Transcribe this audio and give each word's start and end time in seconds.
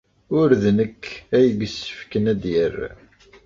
Ur 0.39 0.49
d 0.61 0.63
nekk 0.77 1.03
ay 1.37 1.47
yessefken 1.59 2.23
ad 2.31 2.37
d-yerr. 2.43 2.77